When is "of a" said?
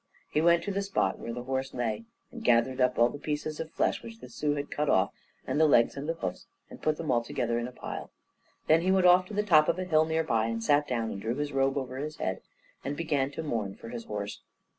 9.69-9.83